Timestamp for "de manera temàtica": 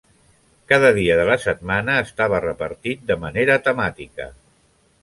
3.13-4.33